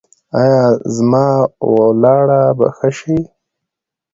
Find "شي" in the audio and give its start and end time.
2.97-3.17